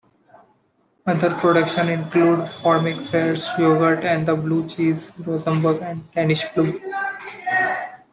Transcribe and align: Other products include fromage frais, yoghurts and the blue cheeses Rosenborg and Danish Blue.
Other 1.05 1.29
products 1.29 1.77
include 1.77 2.49
fromage 2.49 3.07
frais, 3.11 3.47
yoghurts 3.49 4.03
and 4.03 4.27
the 4.27 4.35
blue 4.35 4.67
cheeses 4.67 5.11
Rosenborg 5.19 5.79
and 5.83 6.11
Danish 6.13 6.41
Blue. 6.55 6.81